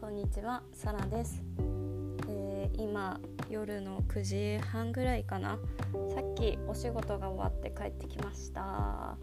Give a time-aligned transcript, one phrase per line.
[0.00, 1.40] こんにちはサラです、
[2.28, 5.58] えー、今夜の9時半ぐらいかな。
[6.12, 9.16] さっきお仕事が終わって帰ってきました。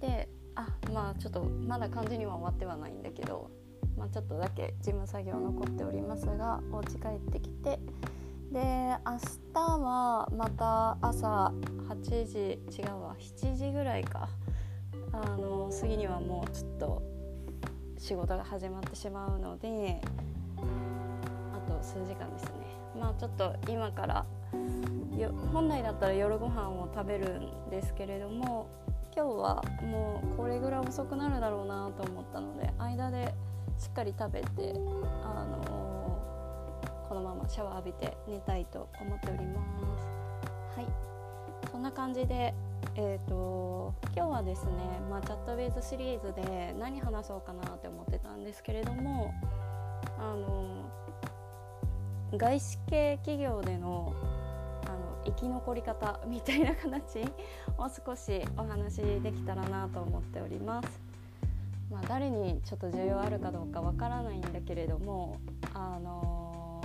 [0.00, 3.50] であまあちょっとまだ完全には終わってはないんだけど
[3.96, 7.78] まあ、ちょっとだけ事務作業残っておりますがお家帰ってきて。
[8.50, 9.18] で明
[9.52, 11.52] 日はまた朝
[11.88, 12.38] 8時
[12.80, 14.28] 違うわ7時ぐらいか。
[15.12, 17.13] あの次にはもうちょっと
[17.98, 20.00] 仕事が始まってしまうので
[20.58, 22.50] あと数時間ですね。
[22.98, 24.26] まあちょっと今から
[25.52, 28.68] 本来だったら夜ご飯を食べるんですけれども
[29.16, 33.32] 今日はもうこれぐらい遅くなるだろうなと思ったので間で
[33.78, 34.74] しっかり食べて、
[35.24, 39.62] あのー、このままシャワー浴びて寝たいと思っておりま
[39.98, 40.78] す。
[40.78, 40.86] はい。
[41.70, 42.54] そんな感じで
[42.96, 44.70] えーと、今日はですね、
[45.10, 49.34] まあ、チャットウェイズシリーズで何話そうかなって思ってたんですけれども
[50.16, 50.88] あの
[52.38, 54.14] 外資系企業での
[54.84, 57.18] あの生き残り方みたいな形
[57.78, 61.00] を少しお話できたらなと思っております。
[61.90, 65.36] まあ、誰にちょっと需要あるかどうかわからないんだけれども
[65.74, 66.82] あの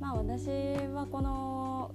[0.00, 0.48] まあ私
[0.94, 1.90] はこの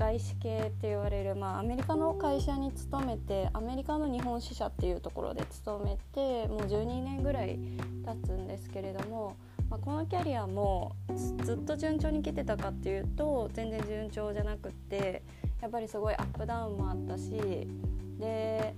[0.00, 7.58] 外資系って言われる、まあ、アメリカの会社に勤めてアメリカの日本支社っていうところで勤めてもう12年ぐらい
[8.06, 9.36] 経つんですけれども、
[9.68, 10.96] まあ、このキャリアも
[11.44, 15.22] ずっと順調に来てたかっていうと全然順調じゃなくって
[15.60, 17.68] やっぱりすごいアップダウンもあったし
[18.18, 18.74] で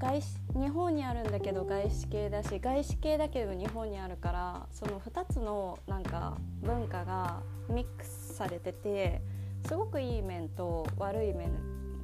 [0.00, 9.22] 外資日本にあるんだけど外資系だし外資系だけど日本にあるからその2つのなんか文化がミックスされてて。
[9.66, 11.50] すごくいい面と悪い面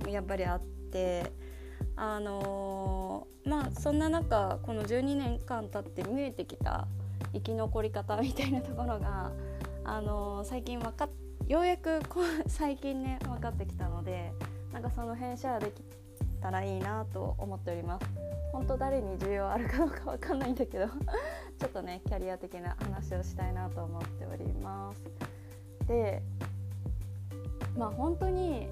[0.08, 1.33] やっぱりあって
[1.97, 6.86] あのー、まあそんな中この12年間経って見えてきた
[7.33, 9.30] 生き残り方みたいなところが、
[9.85, 11.11] あのー、最近分かっ
[11.48, 14.33] ようやくこ最近ね分かってきたので
[14.73, 15.83] なんかその辺シェアでき
[16.41, 18.07] たらいいなと思っております。
[18.52, 20.86] 本当誰に需要あるかどうか分かんないんだけど
[21.58, 25.01] ちょっとねキャリア的な話をしたいなと思っております。
[25.89, 26.23] で
[27.77, 28.69] まあ本当に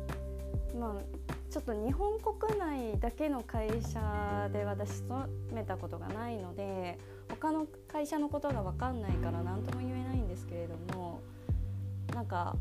[0.79, 11.21] まあちょっと日本国内だけの会社で私勤めたことがないので他の会社のことが分かんないから何とも言えないんですけれども
[12.15, 12.57] なんか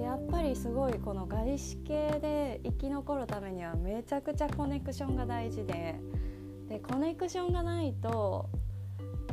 [0.00, 5.96] やっぱりすごいこの外資系で生き残るためにはめちゃくちゃコネクションが大事で
[6.68, 8.48] でコネクションがないと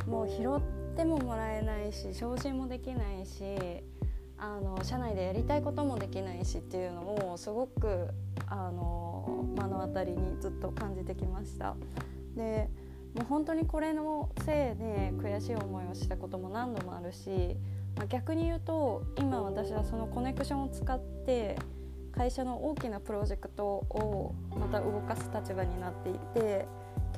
[0.08, 0.60] もう拾っ
[0.96, 3.84] てももらえないし昇進もできないし
[4.38, 8.08] あの社内でやりたいこともできないしっていうのをすごく
[8.46, 11.74] あの目の当たりにずっと感じてきました。
[12.36, 12.68] で
[13.14, 17.56] もう本当にこれのせいで悔しい思いをしたことも何度もあるし、
[17.96, 21.56] まあ、逆に言うと今私はそのコネクションを使って
[22.12, 26.66] 会社の大きなプロジェクトをまた動かす立場になっていて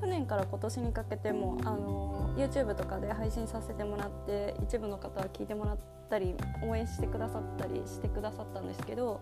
[0.01, 9.21] 去年から今年にかけてもあの YouTube とかで配信させてもらって一部の方は聞いてもらったり応援してくださったりしてくださったんですけど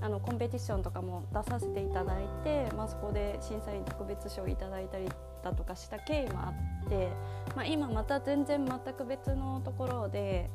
[0.00, 5.08] あのコンペティションとかも出させていただいて、まあ、そこで審査員特別賞をいただいたり
[5.42, 6.52] だとかした経緯もあ
[6.86, 7.08] って、
[7.56, 10.50] まあ、今また全然全く別のところで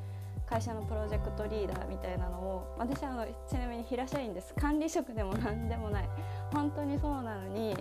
[0.45, 4.53] 会社のプロジェクトリーダーみたいなのを私はあのちなみに平社員です。
[4.53, 6.09] 管理職でも何でもない。
[6.53, 7.75] 本当にそうなのに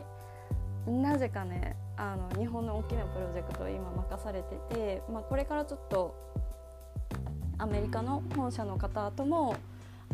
[0.87, 6.15] なぜかねあの日本の大きなプロジェクトを今任されてて、まあ、これからちょっと
[7.59, 9.56] アメリカの本社の方とも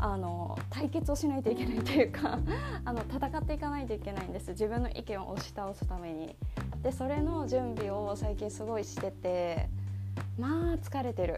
[0.00, 2.38] あの対決をしないといけないというか
[2.84, 6.36] あの戦っていかないといけないんです自分の意見を押し倒すために。
[6.82, 9.68] でそれの準備を最近すごいしてて
[10.38, 11.34] まあ疲れてる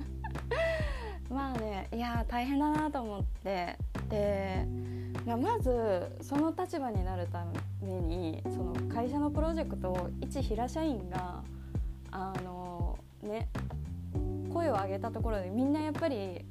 [1.28, 3.76] まあねいや大変だなと思って
[5.34, 7.44] まずその立場になるた
[7.82, 11.42] めにその会社のプロジェクトを一平社員が
[12.12, 13.48] あのね
[14.52, 16.44] 声を上げたところでみんなやっぱり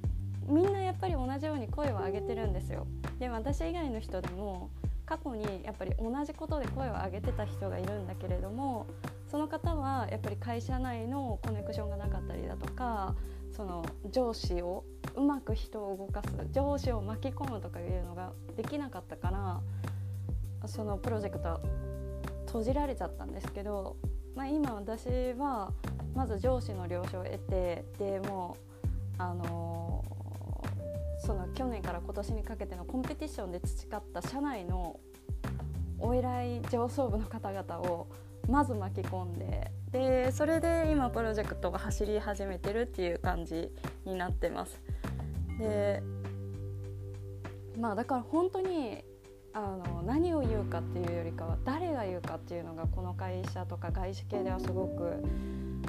[0.48, 2.86] みんなやっぱり同じように声を上げてるんですよ。
[3.18, 4.70] で私以外の人でも
[5.06, 8.88] 過去にやっぱり同じことで声を上げてた人がいるんだけれども
[9.30, 13.16] その方はやっぱり会社内のコネクションがなかったりだとか
[13.56, 14.84] その上司を
[15.16, 19.30] うまく人を動かす上司を巻き込むとかいうのができなかったか
[20.62, 21.60] らそのプロジェクトは
[22.46, 23.98] 閉じられちゃったんですけど、
[24.36, 25.72] まあ、今私は
[26.16, 28.58] まず上司の了承を得てでも
[29.20, 35.00] うあのー、その去年から今年にかけてのコンペティションで培った社内の
[36.00, 38.08] お偉い上層部の方々を
[38.48, 43.72] まず巻き込んででそれで今プロジェクトが走り始めてるっていう感じ
[44.06, 44.82] になってます。
[45.60, 46.02] で
[47.80, 49.04] まあだから本当に
[49.54, 55.24] あの何を言うかっていうよりかは誰が言うかっていうのがこの会社とか外資系ではすごく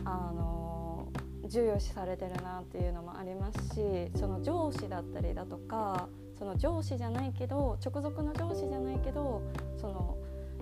[0.05, 1.09] あの
[1.49, 6.09] 重要視されてるなっていうのもありますしその上司だったりだとか
[6.39, 9.43] その上司じゃないけど直属の上司じゃないけど
[9.81, 10.17] その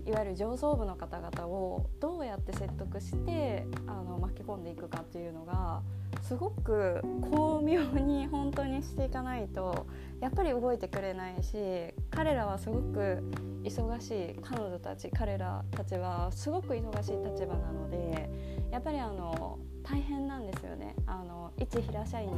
[0.06, 5.82] いわゆる上層部の方々をどうやって説得してあの巻き込んでいくかっていうのが
[6.24, 9.86] すごく巧妙に本当にしていかないと
[10.20, 13.22] やっぱり動いてくれないし彼らはすごく
[13.62, 18.30] 忙しい彼女たち彼らたちはすごく忙しい立場なので
[18.72, 20.96] やっぱりあの大変なんですよね。
[21.06, 22.36] あの一平社員の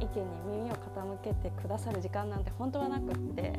[0.00, 3.52] 意見に耳を傾けてくださる時間なんて本当はなくって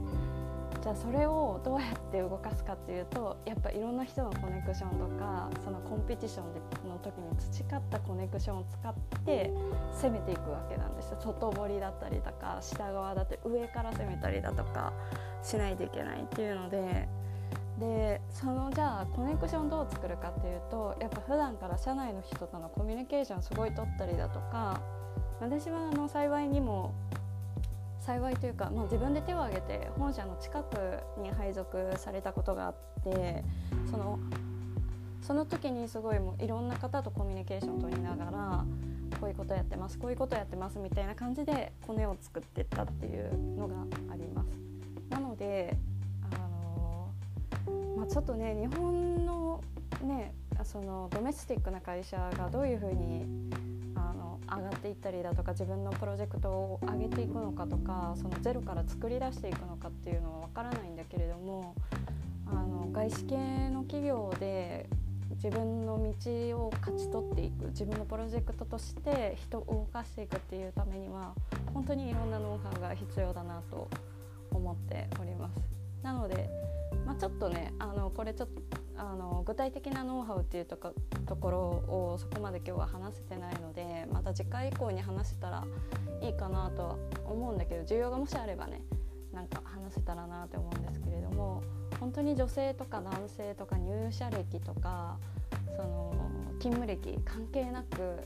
[0.84, 6.60] じゃあそれをどうやって動かすかっていうとやっぱいろんな人のコネクションとかそのコンペティションで
[6.90, 8.94] の時に培ったコネクションを使っ
[9.26, 9.50] て
[9.94, 11.18] 攻めていくわけなんですよ。
[11.22, 14.92] 外堀だったりとか下側だって上から攻めたりだとか
[15.42, 17.08] しないといけないっていうので。
[17.80, 24.80] でそのじゃあコネクションどう作るかっていうとやっぱ普段から社内の人とのコミュニケーションすごい取ったりだとか
[25.42, 26.94] 私はあの幸いにも
[28.06, 33.44] 幸いというか、まあ、自分で手を挙げて本社の近くに配属されたことがあって
[33.90, 34.20] その
[35.22, 38.66] その時にすごいもういろんな方とコミュニケーションを取りながら
[39.22, 43.76] こういうことやってますこういうことやってますみたいな感じでコネを作ってったっていうのが
[44.12, 44.60] あります。
[45.10, 45.78] なので
[46.34, 47.08] あの、
[47.96, 49.64] まあ、ちょっとね日本の
[50.04, 50.34] ね
[50.66, 53.26] そのドメスティックな会社がどういうふうに
[54.58, 61.76] 上がっていったりだとか自分のプロジェクトを上げていくのかとかそのゼロから作り出していくのかっていうのは分からないんだけれども
[62.48, 63.36] あの外資系
[63.70, 64.88] の企業で
[65.36, 71.34] 自分の道を勝ち取っていく自分のプロジェクトとして人を動かしていくっていうためには
[71.74, 73.90] 本当にいろんなノウハウが必要だなと
[74.52, 75.56] 思っております。
[76.04, 76.50] なので、
[77.06, 80.94] まあ、ちょっとねあのこれちょっとあの具体的なノウハウっていうとこ
[81.26, 85.66] ところをそこまで今日は話せてないのでまた次回以降に話せたら
[86.22, 86.96] いいかなとは
[87.26, 88.82] 思うんだけど需要がもしあればね
[89.34, 91.62] なんか話せたらなって思うんですけれども
[92.00, 95.18] 本当に女性とか男性とか入社歴とか
[95.76, 96.14] その
[96.60, 98.26] 勤務歴関係なく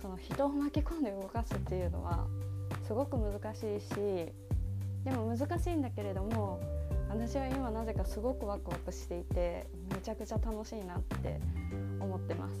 [0.00, 2.26] その人を巻き込んで動かすっていうのは
[2.86, 3.94] すごく難しいし
[5.04, 6.60] でも難しいんだけれども
[7.12, 11.38] 私は今なぜかすごくワクワクしていてめちゃくちゃ楽しいなって
[12.00, 12.58] 思ってます。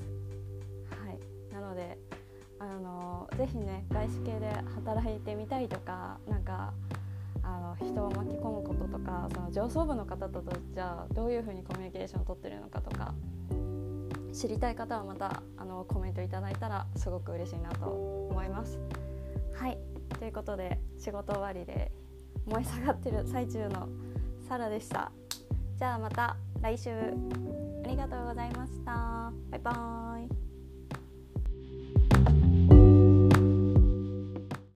[0.90, 1.96] はい、なので
[2.58, 6.74] あのぜひね外資系で働いてみたいとかなんか
[7.42, 10.44] あの人を巻き込むこととかその上層部の方と
[10.74, 13.14] じゃあどういうふうにコミュニケーションをとってるのかとか
[14.34, 17.86] 知りたい方はまたあのコメントいただいたらすごく嬉しいなと
[18.30, 18.78] 思います。
[19.54, 19.78] はい
[20.18, 21.90] ということで仕事終わりで
[22.44, 23.88] 燃え下がってる最中の
[24.48, 25.10] サラでした。
[25.78, 26.90] じゃあまた来週。
[26.90, 29.32] ありがとうございました。
[29.50, 30.51] バイバーイ。